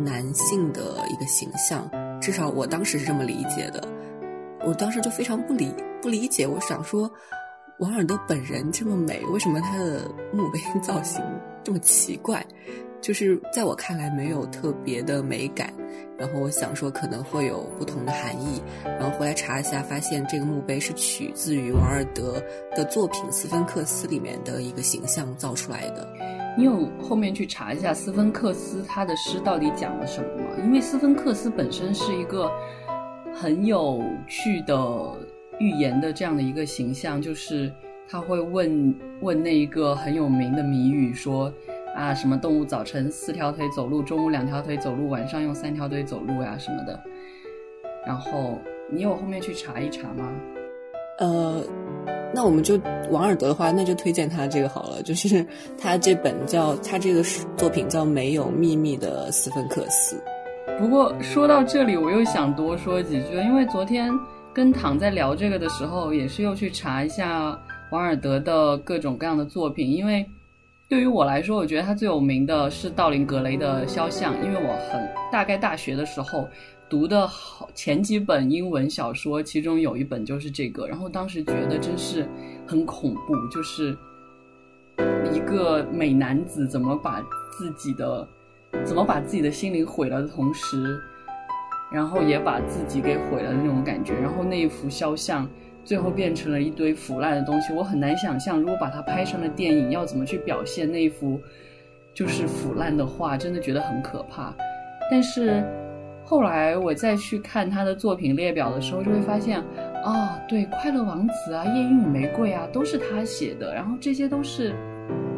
[0.00, 3.82] 男性的一个形象，至少我当时是这么理解的。
[4.64, 7.10] 我当时就非常不理不理解，我想说，
[7.80, 11.20] 王尔德本人这么美，为什么他的墓碑造型
[11.64, 12.46] 这么奇怪？
[13.00, 15.72] 就是在我看来没有特别的美感。
[16.16, 18.60] 然后我想说可能会有不同的含义。
[18.84, 22.42] 然后回来查一下，发现这个墓碑是取自于王尔德
[22.74, 26.08] 的作品《斯芬克斯》里面的一个形象造出来的。
[26.56, 30.50] 你有后面去查一下斯芬克斯他的诗到底讲了什么吗？
[30.64, 32.50] 因为斯芬克斯本身是一个
[33.32, 34.76] 很有趣的
[35.60, 37.72] 预言的这样的一个形象，就是
[38.08, 41.52] 他会问问那一个很有名的谜语，说
[41.98, 47.02] 啊什么动物早晨四条腿走路，中午两条腿走路，晚上用三条腿走路呀什么的。
[48.06, 48.58] 然后
[48.90, 50.30] 你有后面去查一查吗？
[51.18, 51.62] 呃。
[52.30, 52.78] 那我们就
[53.10, 55.02] 王尔德的话，那就推荐他这个好了。
[55.02, 55.44] 就是
[55.78, 57.22] 他这本叫他这个
[57.56, 60.14] 作品叫《没有秘密的斯芬克斯》。
[60.78, 64.12] 不过说到这里，我又想多说几句，因为昨天
[64.52, 67.58] 跟躺在聊这个的时候，也是又去查一下
[67.90, 69.90] 王尔德的各种各样的作品。
[69.90, 70.22] 因为
[70.88, 76.48] 对于我来说，我觉得他最有名的是道林格雷的肖像，因为我很大概大学的时候。
[76.90, 82.26] 读的好前几本英文小说，其中有一本就是这个，然后当时觉得真是
[82.66, 83.94] 很恐怖，就是
[85.30, 87.20] 一个美男子怎么把
[87.58, 88.26] 自己的
[88.86, 90.98] 怎么把自己的心灵毁了的同时，
[91.92, 95.46] 然后也把自己给毁了的那种感觉，然后那一幅肖像
[95.88, 101.40] 最后变成了一堆腐烂的东西，我很难想象如果把它拍成了电影，要怎么去表现那一幅
[102.12, 104.54] 就是腐烂的画，真的觉得很可怕，
[105.10, 105.64] 但是。
[106.30, 109.64] 后来我再去看他的作品列表的时候，就会发现，
[110.04, 113.74] 啊，对，《快乐王子》啊，《夜莺与玫瑰》啊，都是他写的。
[113.74, 114.74] 然后这些都是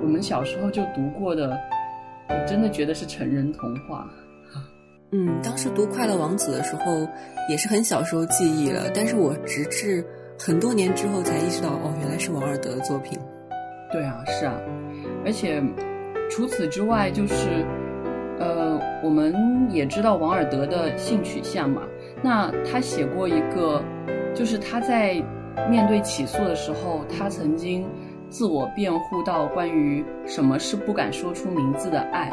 [0.02, 1.56] 我们小时候就读过的，
[2.28, 4.04] 我真的觉得是成人童话。
[5.12, 7.06] 嗯，当时读《快乐王子》的时候，
[7.48, 8.90] 也是很小时候记忆了。
[8.92, 10.04] 但是我直至
[10.42, 13.18] 很多年之后才意识到，哦，原来是王尔德的作品。
[13.92, 14.54] 对啊，是啊，
[15.22, 15.62] 而且
[16.30, 17.34] 除此之外，就是。
[18.38, 21.82] 呃，我们也知道王尔德的性取向嘛。
[22.22, 23.82] 那他写过一个，
[24.34, 25.22] 就是他在
[25.68, 27.86] 面对起诉的时候，他曾经
[28.30, 32.32] 自我辩护到关于什么是不敢说出名字的爱。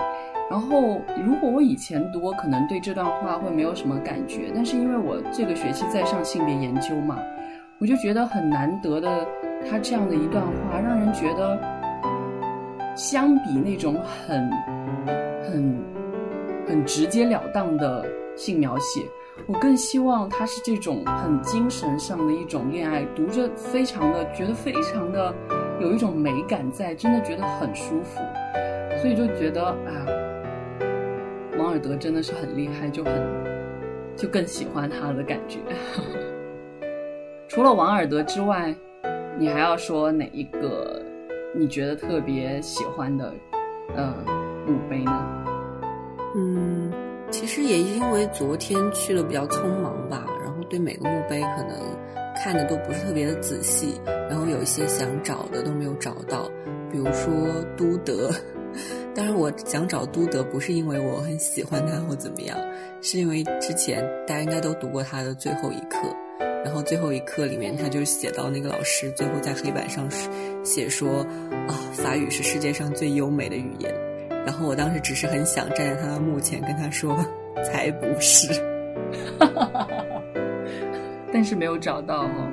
[0.49, 4.49] 然后，如果我以前读，我可能对这段话会没有什么感觉。
[4.55, 7.19] 但是因为我这个学期在上性别研究嘛，
[7.79, 9.27] 我就觉得很难得的，
[9.69, 11.59] 他这样的一段话，让人觉得
[12.95, 14.49] 相比那种很
[15.43, 15.97] 很。
[16.67, 18.99] 很直截了当的性描写，
[19.45, 25.33] 我更希望他是这种很精神上的一种恋爱，读着非常的觉得非常的
[25.79, 28.19] 有一种美感在，真的觉得很舒服，
[29.01, 29.95] 所以就觉得啊，
[31.57, 33.13] 王尔德真的是很厉害，就很
[34.17, 35.59] 就更喜欢他的感觉。
[37.47, 38.75] 除了王尔德之外，
[39.39, 41.01] 你还要说哪一个
[41.55, 43.33] 你觉得特别喜欢的
[43.95, 44.13] 呃
[44.67, 45.45] 墓碑呢？
[46.35, 46.91] 嗯，
[47.31, 51.79] 其实也因为昨天去了比较匆忙吧，然后对每个墓碑可能
[52.35, 56.49] 看的都不是特别的仔细，然后有一些想找的都没有找到，
[56.91, 57.33] 比如说
[57.77, 58.29] 都德。
[59.15, 62.55] 当然，我想找都德不是因为我很喜欢他或怎么样，
[63.01, 66.13] 是因为之前大家应该都读过他的最后一课。
[66.67, 70.05] 然后最后一课里面，他就写到那个老师最后在黑板上
[70.65, 71.25] 写说
[71.65, 73.89] 啊，法语是世界上最优美的语言。
[74.45, 77.17] 然后我当时只是很想站在他的墓前跟他说，
[77.63, 78.61] 才不是，
[81.31, 82.51] 但是没有找到哈。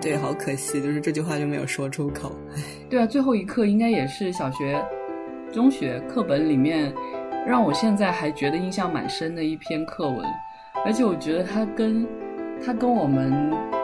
[0.00, 2.34] 对，好可惜，就是这句话就没有说出口。
[2.56, 4.82] 唉，对啊，最后一课应该也是小学、
[5.52, 6.90] 中学课本里面
[7.46, 10.24] 让我现在还觉得印象蛮深的一篇课文，
[10.86, 12.08] 而且我觉得它跟。
[12.64, 13.32] 它跟我们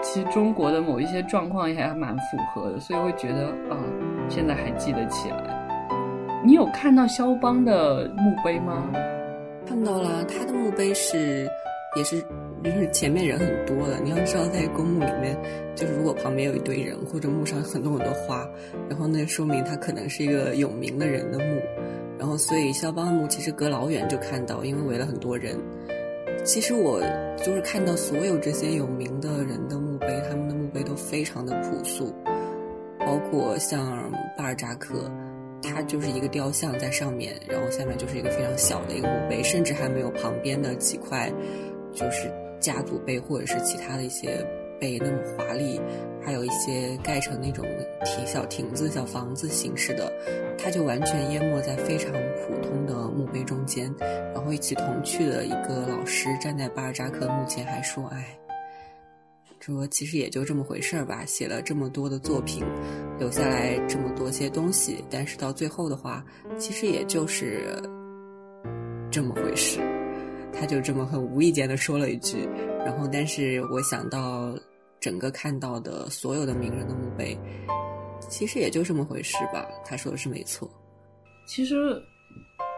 [0.02, 3.78] 其实中国的某一些状况也还蛮符合的，所以会觉得啊，
[4.28, 5.54] 现在还记得起来。
[6.44, 8.88] 你有看到肖邦的墓碑吗？
[9.66, 11.50] 看到了，他的墓碑是
[11.96, 12.20] 也是
[12.62, 13.98] 就是前面人很多的。
[14.04, 15.36] 你要知道，在公墓里面，
[15.74, 18.46] 就是如果旁边有一堆人或者墓上很多很多花，
[18.88, 21.60] 然后那说明他可能是一个有名的人的墓。
[22.18, 25.58] 然后所以肖邦墓其实隔老远就看到，因为围了很多人。
[26.46, 27.00] 其实我
[27.44, 32.14] 就是看到所有这些有名的人的墓碑，他们的墓碑都非常的朴素，
[33.00, 35.10] 包括像巴尔扎克，
[35.60, 41.28] 他就是一个雕像在上面，然后下面就是一个非常小的一个墓碑，甚至还没有旁边的几块
[41.92, 44.38] 就是家族碑或者是其他的一些
[44.80, 45.80] 碑那么华丽，
[46.22, 47.66] 还有一些盖成那种
[48.04, 50.12] 亭小亭子、小房子形式的，
[50.56, 53.05] 他就完全淹没在非常普通的
[53.38, 53.92] 墓中间。
[54.34, 58.38] 然后一起同去的一个老师站在巴尔扎克墓前，还说：“哎，
[59.60, 62.64] 说其实也就这么回事儿吧，写了这么多的作品，
[63.18, 66.24] 留下来这么多些东西，但是到最后的话，
[66.58, 67.82] 其实也就是
[69.10, 69.80] 这么回事。”
[70.58, 72.48] 他就这么很无意间的说了一句。
[72.78, 74.56] 然后，但是我想到
[75.00, 77.36] 整个看到的所有的名人的墓碑，
[78.28, 79.66] 其实也就这么回事吧。
[79.84, 80.70] 他说的是没错。
[81.48, 82.00] 其实。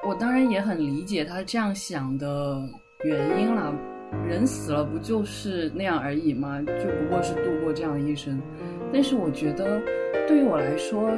[0.07, 2.63] 我当然也很理解他这样想的
[3.05, 3.75] 原因啦，
[4.27, 6.63] 人死了不就是那样而已吗？
[6.63, 8.41] 就不过是度过这样一生。
[8.93, 9.83] 但是我觉得，
[10.27, 11.11] 对于我来说，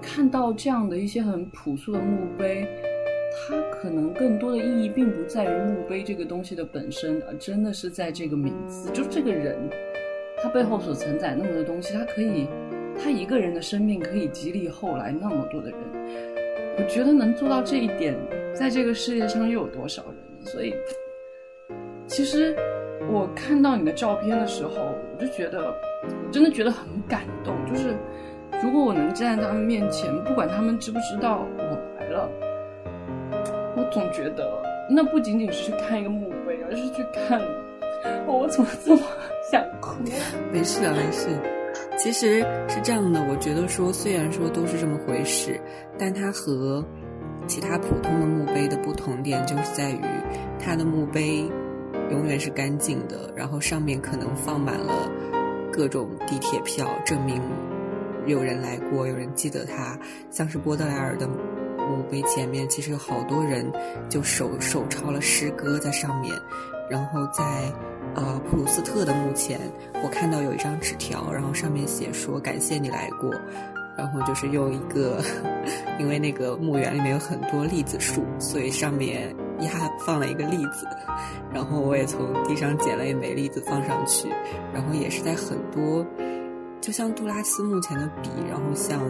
[0.00, 2.68] 看到这样的一些很朴素的墓碑，
[3.48, 9.58] 它可能更多的意义并不在于墓碑这个东西的本身，而真的是在这个名字，就这个人，
[10.42, 12.46] 他背后所承载那么多东西，他可以，
[13.02, 15.78] 他一个人的生命可以激励后来那么多的人。
[16.76, 18.14] 我觉得能做到这一点，
[18.54, 20.46] 在这个世界上又有多少人？
[20.46, 20.74] 所以，
[22.06, 22.54] 其实
[23.10, 24.70] 我看到你的照片的时候，
[25.12, 27.54] 我就觉得，我真的觉得很感动。
[27.70, 27.94] 就是
[28.62, 32.28] 如果我能站在他们面前，不管他们知不知道我来了，
[33.76, 34.50] 我总觉得
[34.90, 37.40] 那不仅仅是去看一个墓碑，而是去看
[38.26, 39.02] 我怎么这么
[39.50, 39.94] 想哭。
[40.52, 41.28] 没事啊，没事。
[42.04, 45.58] 其实是这样的，我觉得说，虽然说都是这么回事，
[45.98, 46.84] 但它和
[47.46, 50.02] 其他普通的墓碑的不同点，就是在于
[50.60, 51.50] 它的墓碑
[52.10, 55.10] 永远是干净的，然后上面可能放满了
[55.72, 57.40] 各种地铁票，证明
[58.26, 59.98] 有人来过，有人记得他。
[60.30, 63.72] 像是波德莱尔的墓碑前面，其实有好多人
[64.10, 66.34] 就手手抄了诗歌在上面，
[66.90, 67.72] 然后在。
[68.14, 69.60] 呃，普鲁斯特的墓前，
[70.02, 73.30] 我看到有一张纸条，然后上面写说感谢你来过，
[73.98, 75.20] 然后就是用一个，
[75.98, 79.68] 因为那个墓园里面有很多栗子树，所以上面压
[80.06, 80.86] 放了一个栗子，
[81.52, 84.28] 然后我也从地上捡了一枚栗子放上去，
[84.72, 86.06] 然后也是在很多，
[86.80, 89.00] 就像杜拉斯墓前的笔，然后像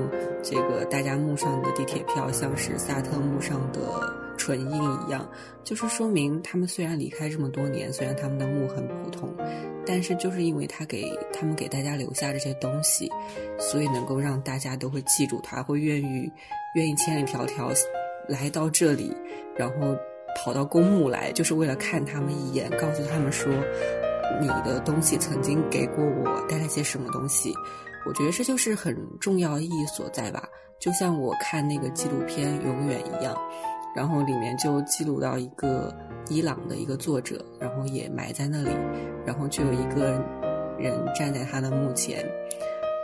[0.43, 4.24] 这个大家墓上的地铁票，像是萨特墓上的。
[4.45, 5.26] 唇印一样，
[5.62, 9.34] 就是说明他们虽然离开这么多年，虽然他们的墓很普通，
[9.86, 13.11] 但是就是因为他给他们给大家留下这些东西，
[13.59, 16.30] 所以能够让大家都会记住他，会愿意
[16.74, 17.74] 愿意千里迢迢
[18.28, 19.16] 来到这里，
[19.57, 19.97] 然后
[20.36, 23.51] 跑到公墓来，就是为了看他们一眼，告诉他们说
[24.40, 27.55] 你的东西曾经给过我带来些什么东西。
[28.07, 30.47] 我觉得这就是很重要意义所在吧，
[30.78, 33.34] 就像我看那个纪录片《永远》一样。
[33.95, 35.95] 然后里面就记录到一个
[36.28, 38.70] 伊朗的一个作者，然后也埋在那里，
[39.24, 40.20] 然后就有一个
[40.78, 42.24] 人站在他的墓前，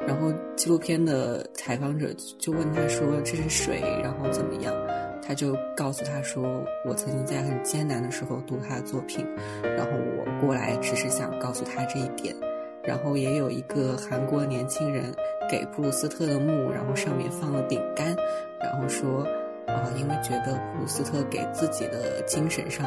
[0.06, 3.80] 然后纪录片的采访者就问他说：“这是谁？
[4.02, 4.74] 然后怎么样？”
[5.22, 6.42] 他就告诉他说
[6.84, 9.24] ：“我曾经在很艰难的时候读他的作品，
[9.62, 12.34] 然后我过来只是想告诉他这一点。”
[12.82, 15.14] 然后也有一个韩国年轻人
[15.48, 18.16] 给普鲁斯特的墓，然后上面放了饼干，
[18.58, 19.24] 然后说。
[19.66, 22.86] 啊，因为觉得普鲁斯特给自己的精神上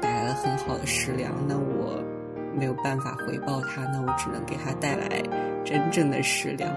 [0.00, 2.02] 带来了很好的食粮，那我
[2.54, 5.22] 没有办法回报他，那我只能给他带来
[5.64, 6.70] 真正的食粮。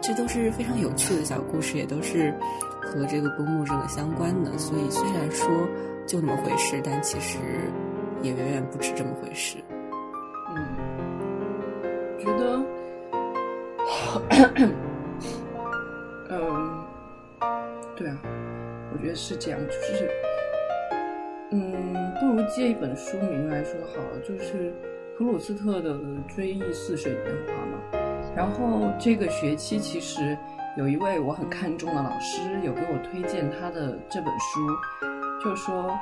[0.00, 2.30] 这都是非常有趣的小故事，也都是
[2.82, 4.58] 和这个公墓这个相关的。
[4.58, 5.48] 所以虽然说
[6.06, 7.38] 就那么回事，但其实
[8.20, 9.56] 也远远不止这么回事。
[10.54, 10.62] 嗯，
[12.18, 12.62] 觉得，
[16.28, 16.84] 嗯，
[17.96, 18.18] 对啊。
[19.04, 20.10] 觉得是这样，就是，
[21.50, 24.72] 嗯，不如借一本书名来说好了，就是
[25.18, 25.94] 普鲁斯特的
[26.26, 27.78] 《追忆似水年华》嘛。
[28.34, 30.36] 然后这个学期其实
[30.78, 34.66] 有一位我很看重的老师有给我推荐他的这本书，
[35.44, 35.94] 就说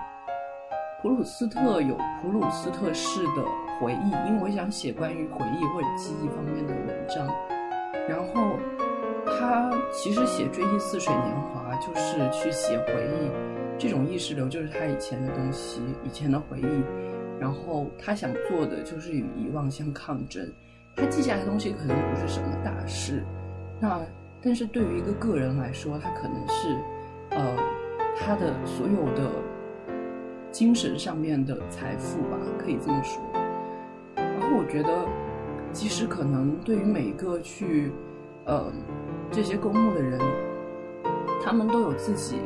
[1.02, 3.44] 普鲁斯特有普鲁斯特式的
[3.80, 7.26] 回忆，因为我想写关于回忆或者记忆方面的文章，
[8.08, 8.56] 然后。
[9.24, 13.30] 他其实写《追忆似水年华》就是去写回忆，
[13.76, 16.82] 这种意识流就是他以前的东西，以前的回忆。
[17.40, 20.48] 然后他想做的就是与遗忘相抗争。
[20.94, 23.24] 他记下来的东西可能不是什么大事，
[23.80, 24.00] 那
[24.40, 26.76] 但是对于一个个人来说，他可能是，
[27.30, 27.56] 呃，
[28.16, 29.28] 他的所有的
[30.52, 33.20] 精神上面的财富吧，可以这么说。
[34.14, 35.04] 然后我觉得，
[35.72, 37.90] 其实可能对于每个去。
[38.44, 38.72] 呃，
[39.30, 40.18] 这些公墓的人，
[41.44, 42.36] 他们都有自己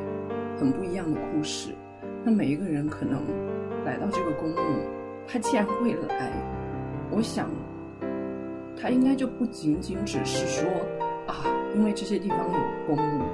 [0.58, 1.74] 很不一样的故事。
[2.24, 3.20] 那每一个人可能
[3.84, 4.56] 来到这个公墓，
[5.26, 6.32] 他既然会来，
[7.10, 7.50] 我想
[8.80, 10.68] 他应该就不仅仅只是说
[11.26, 11.44] 啊，
[11.74, 13.24] 因为这些地方有公墓，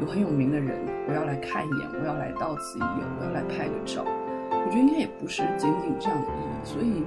[0.00, 0.76] 有很有名的人，
[1.08, 4.04] 我要来看一眼，我要来到此一游，我要来拍个照。
[4.50, 6.64] 我觉得应该也不是仅仅这样的意义。
[6.64, 7.04] 所以，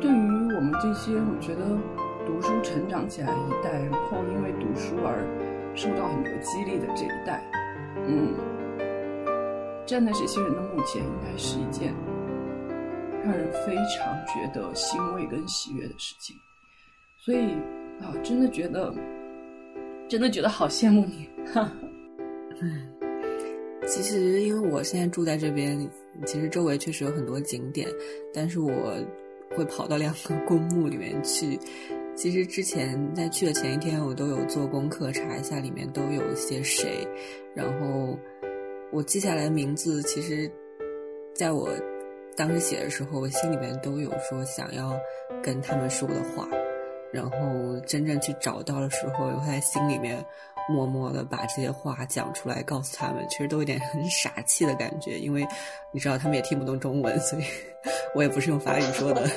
[0.00, 1.60] 对于我们这些，我觉得。
[2.26, 5.20] 读书成长起来一代，然后因为读书而
[5.74, 7.42] 受到很多激励的这一代，
[8.06, 8.32] 嗯，
[9.84, 11.92] 站在这些人的墓前，应该是一件
[13.24, 16.36] 让人非常觉得欣慰跟喜悦的事情。
[17.18, 17.54] 所以
[18.00, 18.94] 啊，真的觉得，
[20.08, 21.28] 真的觉得好羡慕你。
[22.60, 22.88] 嗯，
[23.86, 25.90] 其实因为我现在住在这边，
[26.24, 27.88] 其实周围确实有很多景点，
[28.32, 28.70] 但是我
[29.56, 31.58] 会跑到两个公墓里面去。
[32.16, 37.06] 其实之前在去的前一天，我都有做功课查一下里面都有些谁，
[37.54, 38.16] 然后
[38.92, 40.00] 我记下来名字。
[40.04, 40.50] 其实，
[41.34, 41.68] 在我
[42.36, 44.96] 当时写的时候，我心里面都有说想要
[45.42, 46.48] 跟他们说的话，
[47.12, 50.24] 然后真正去找到的时候，会在心里面
[50.68, 53.26] 默默的把这些话讲出来，告诉他们。
[53.28, 55.44] 其实都有点很傻气的感觉，因为
[55.90, 57.44] 你知道他们也听不懂中文，所以
[58.14, 59.28] 我也不是用法语说的。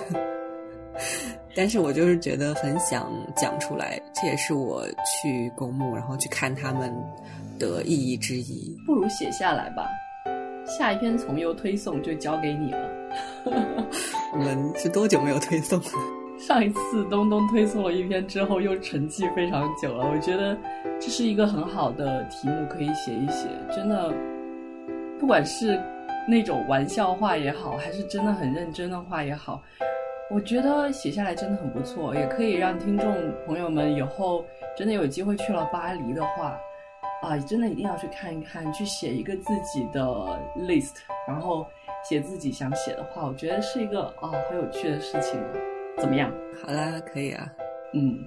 [1.55, 6.93] 但是我就是觉得很想讲出来，这也是我去公墓然后去看他们
[7.59, 8.77] 的意义之一。
[8.85, 9.87] 不如写下来吧，
[10.65, 12.89] 下一篇从优推送就交给你了。
[14.33, 15.85] 我们是多久没有推送了？
[16.37, 20.05] 上一次东东推送了一篇之后，又沉寂非常久了。
[20.07, 20.55] 我觉得
[20.99, 23.47] 这是一个很好的题目，可以写一写。
[23.75, 24.13] 真的，
[25.19, 25.81] 不管是
[26.27, 29.59] 那种玩笑话也好，还是真的很认真的话也好。
[30.29, 33.07] 我觉得写下来真的很不错，也可以让听众
[33.45, 36.59] 朋友们以后真的有机会去了巴黎的话，
[37.21, 40.03] 啊，真的一定要去看一看，去写一个自己的
[40.57, 41.65] list，然后
[42.03, 45.39] 写自己想写的话，我觉得是一个啊很有趣的事情，
[45.97, 46.29] 怎么样？
[46.61, 47.47] 好啦，可以啊，
[47.93, 48.19] 嗯，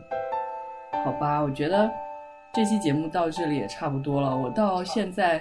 [1.04, 1.90] 好吧，我觉得
[2.54, 5.36] 这期节目到这里也差不多了，我到现在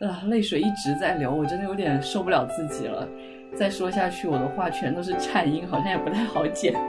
[0.00, 3.08] 啊泪水一直在流，我真的有点受不了自己了。
[3.56, 6.74] 再说下去，我的话全都是颤音，好像也不太好剪。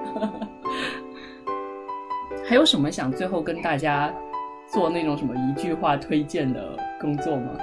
[2.48, 4.14] 还有什么想最后跟大家
[4.68, 7.58] 做那种什么一句话推荐的工作吗？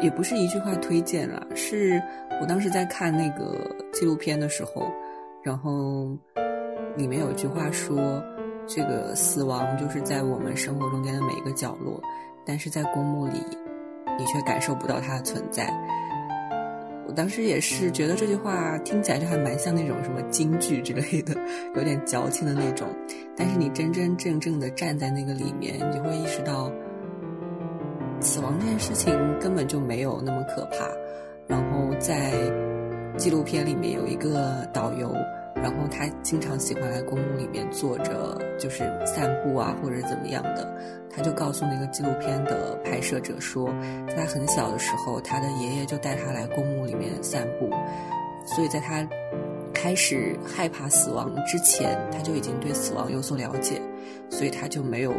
[0.00, 2.02] 也不是一句话推荐了，是
[2.40, 3.56] 我当时在看那个
[3.92, 4.92] 纪录片的时候，
[5.42, 6.16] 然后
[6.96, 8.22] 里面有句话说，
[8.66, 12.00] 这个死亡就是在我们生活中间的每一个角落，
[12.44, 13.40] 但是在公墓里，
[14.18, 15.72] 你却感受不到它的存在。
[17.06, 21.34] 我当时也是觉得这句话听起来就还蛮像那种什么京剧之类的，
[21.74, 22.88] 有点矫情的那种。
[23.36, 26.70] 但是你真真正正的站在那个里面，你就会意识到，
[28.20, 30.88] 死亡这件事情根本就没有那么可怕。
[31.46, 32.32] 然后在
[33.16, 35.14] 纪录片里面有一个导游，
[35.56, 40.72] 然后他经常喜欢来公墓里面坐着，就是散步啊，或者怎么样的。
[41.10, 43.68] 他就告诉那个纪录片的拍摄者说，
[44.08, 47.70] 在他很小的时候，他的爷爷就带他来公墓里面散步，
[48.44, 49.06] 所以在他
[49.72, 53.80] 开始害怕死亡之前，他就已经对死亡有所了解，
[54.28, 55.12] 所以他就没有。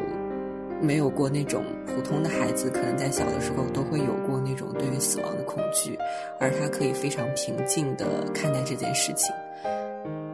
[0.79, 5.97] 没有过那种普通的孩子可能在小的时候都会有过那种对于死亡的恐惧，
[6.39, 9.33] 而他可以非常平静的看待这件事情。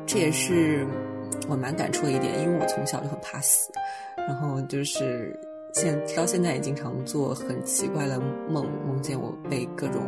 [0.05, 0.85] 这也是
[1.47, 3.71] 我蛮感触的一点，因为我从小就很怕死，
[4.17, 5.39] 然后就是
[5.73, 10.01] 现到现在也经常做很奇怪的梦，梦见我被各种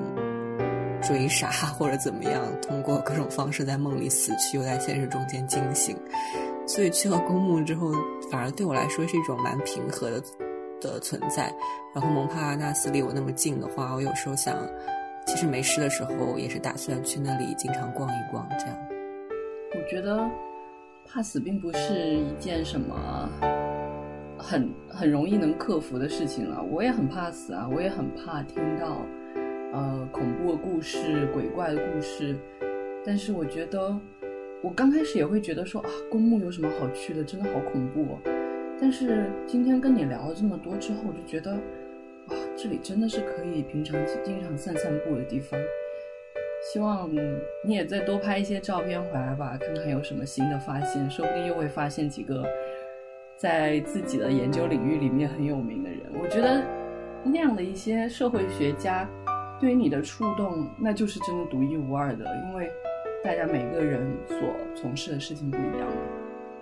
[1.01, 5.97] 追杀或者怎么样，通过各种方式在梦里死去，又在现实中间惊醒。
[6.67, 7.91] 所以去了公墓之后，
[8.31, 10.21] 反而对我来说是一种蛮平和的
[10.81, 11.53] 的存在。
[11.93, 14.57] 然后蒙帕拉纳斯离我那么近的话，我有时候想，
[15.27, 18.47] 其实没事的时候也是打算去那里经常逛一逛。
[18.57, 18.75] 这样，
[19.75, 20.29] 我觉得
[21.05, 23.29] 怕死并不是一件什么
[24.37, 26.63] 很很容易能克服的事情了。
[26.63, 29.05] 我也很怕死啊，我也很怕听到
[29.73, 32.35] 呃恐怖的故事、鬼怪的故事。
[33.05, 33.99] 但是我觉得。
[34.63, 37.23] 我刚开始也会觉得说啊，公墓有什么好去的？
[37.23, 38.01] 真的好恐怖。
[38.01, 38.19] 哦。
[38.81, 41.53] 但是今天跟你聊了这么多之后，我就觉得，
[42.29, 45.59] 哇，这里真的是可以平常经常散散步的地方。
[46.73, 47.09] 希望
[47.63, 52.43] 你也再多拍一些照片回来吧，看看有什么新的发现，说不定又会发现几个
[53.37, 56.01] 在自己的研究领域里面很有名的人。
[56.21, 56.63] 我觉得
[57.23, 59.07] 那样的一些社会学家
[59.59, 62.69] 对于你的触动，那就是真的独一无二的，因为。
[63.23, 65.91] 大家每个人所从事的事情不一样，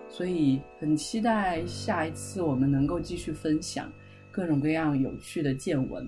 [0.08, 3.92] 所以很期待下一次我们能够继续分享
[4.32, 6.08] 各种各样有趣的见闻。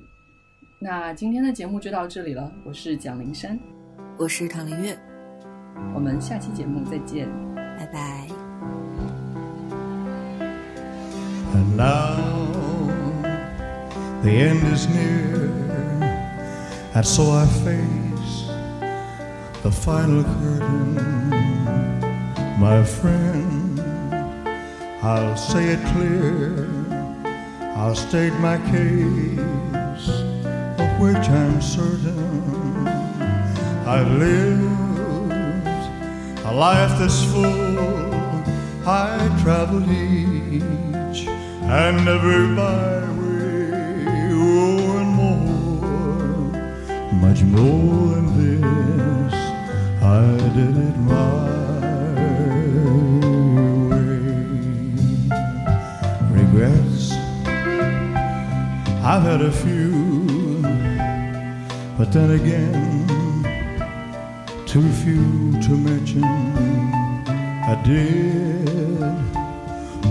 [0.80, 3.60] 那今天的节目就到这里了，我是蒋灵山，
[4.19, 4.99] 我是唐林月，
[5.95, 7.29] 我们下期节目再见，
[7.79, 8.27] 拜拜。
[19.63, 20.97] the final curtain,
[22.59, 23.81] my friend.
[25.03, 26.67] I'll say it clear,
[27.75, 29.39] I'll state my case,
[30.79, 32.64] of which I'm certain.
[33.88, 35.32] I've lived
[36.44, 37.78] a life that's full,
[38.88, 46.52] I traveled each and every byway, oh, and more,
[47.22, 49.34] much more than this.
[50.02, 51.34] I did it my
[53.90, 54.10] way.
[56.32, 57.12] Regrets,
[59.04, 60.62] I've had a few,
[62.00, 63.05] but then again,
[64.76, 66.22] too few to mention.
[66.26, 69.08] I did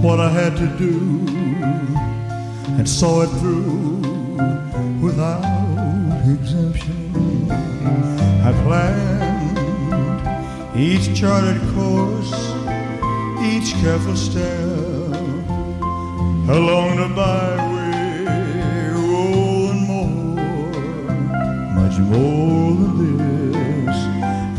[0.03, 1.27] what I had to do
[2.79, 4.01] and saw it through
[5.03, 5.45] without
[6.37, 7.51] exemption.
[7.51, 9.59] I planned
[10.75, 12.35] each charted course,
[13.43, 15.13] each careful step
[16.57, 18.25] along the byway,
[18.95, 20.41] oh, and more,
[21.81, 23.44] much more than this,